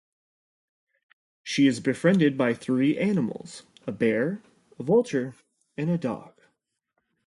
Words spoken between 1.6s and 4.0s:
is befriended by three animals: a